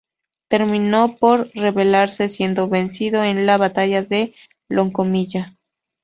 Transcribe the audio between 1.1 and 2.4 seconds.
por rebelarse,